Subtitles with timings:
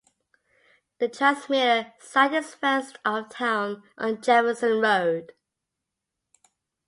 [0.97, 5.33] The transmitter site is west of town on Jefferson Road.